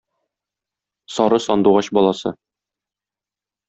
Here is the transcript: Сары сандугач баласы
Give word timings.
Сары 1.15 1.37
сандугач 1.45 1.87
баласы 1.99 2.29